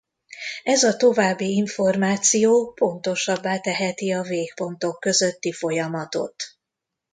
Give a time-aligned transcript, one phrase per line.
[0.63, 6.35] Ez a további információ pontosabbá teheti a végpontok közötti folyamatot.